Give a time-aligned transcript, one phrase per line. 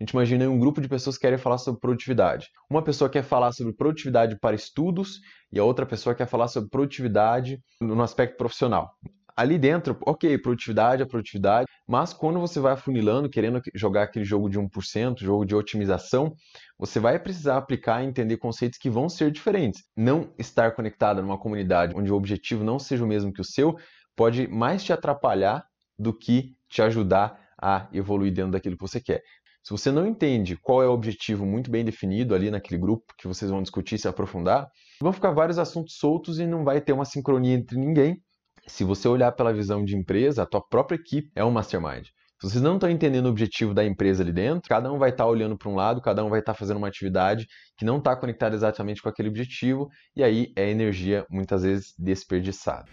[0.00, 2.48] A gente imagina um grupo de pessoas que querem falar sobre produtividade.
[2.70, 5.20] Uma pessoa quer falar sobre produtividade para estudos
[5.52, 8.94] e a outra pessoa quer falar sobre produtividade no aspecto profissional
[9.38, 14.50] ali dentro, ok, produtividade é produtividade, mas quando você vai afunilando, querendo jogar aquele jogo
[14.50, 16.34] de 1%, jogo de otimização,
[16.76, 19.84] você vai precisar aplicar e entender conceitos que vão ser diferentes.
[19.96, 23.76] Não estar conectado numa comunidade onde o objetivo não seja o mesmo que o seu,
[24.16, 25.64] pode mais te atrapalhar
[25.96, 29.22] do que te ajudar a evoluir dentro daquilo que você quer.
[29.62, 33.28] Se você não entende qual é o objetivo muito bem definido ali naquele grupo que
[33.28, 34.68] vocês vão discutir, se aprofundar,
[35.00, 38.22] vão ficar vários assuntos soltos e não vai ter uma sincronia entre ninguém
[38.68, 42.06] se você olhar pela visão de empresa, a tua própria equipe é um mastermind.
[42.40, 45.24] Se vocês não estão entendendo o objetivo da empresa ali dentro, cada um vai estar
[45.24, 47.98] tá olhando para um lado, cada um vai estar tá fazendo uma atividade que não
[47.98, 52.84] está conectada exatamente com aquele objetivo, e aí é energia muitas vezes desperdiçada.